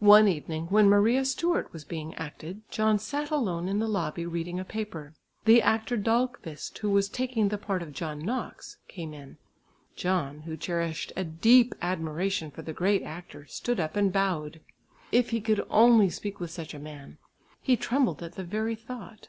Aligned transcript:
One 0.00 0.26
evening, 0.26 0.66
when 0.66 0.88
Maria 0.88 1.24
Stuart 1.24 1.72
was 1.72 1.84
being 1.84 2.12
acted, 2.16 2.68
John 2.72 2.98
sat 2.98 3.30
alone 3.30 3.68
in 3.68 3.78
the 3.78 3.86
lobby 3.86 4.26
reading 4.26 4.58
a 4.58 4.64
paper. 4.64 5.14
The 5.44 5.62
actor 5.62 5.96
Dahlqvist, 5.96 6.76
who 6.78 6.90
was 6.90 7.08
taking 7.08 7.46
the 7.50 7.56
part 7.56 7.80
of 7.80 7.92
John 7.92 8.18
Knox, 8.18 8.78
came 8.88 9.14
in. 9.14 9.36
John, 9.94 10.40
who 10.40 10.56
cherished 10.56 11.12
a 11.14 11.22
deep 11.22 11.76
admiration 11.80 12.50
for 12.50 12.62
the 12.62 12.72
great 12.72 13.04
actor, 13.04 13.46
stood 13.46 13.78
up 13.78 13.94
and 13.94 14.12
bowed. 14.12 14.58
If 15.12 15.30
he 15.30 15.40
could 15.40 15.64
only 15.70 16.10
speak 16.10 16.40
with 16.40 16.50
such 16.50 16.74
a 16.74 16.80
man. 16.80 17.18
He 17.62 17.76
trembled 17.76 18.24
at 18.24 18.32
the 18.34 18.42
very 18.42 18.74
thought. 18.74 19.28